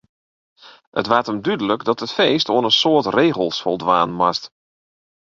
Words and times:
It 0.99 1.09
waard 1.11 1.27
him 1.29 1.41
dúdlik 1.45 1.81
dat 1.87 2.01
it 2.05 2.15
feest 2.19 2.47
oan 2.53 2.67
in 2.69 2.77
soad 2.79 3.05
regels 3.19 3.57
foldwaan 3.63 4.11
moast. 4.19 4.43